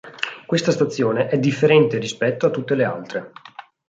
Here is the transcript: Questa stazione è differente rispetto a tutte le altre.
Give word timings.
Questa 0.47 0.71
stazione 0.71 1.27
è 1.27 1.37
differente 1.37 1.99
rispetto 1.99 2.47
a 2.47 2.49
tutte 2.49 2.73
le 2.73 2.83
altre. 2.85 3.31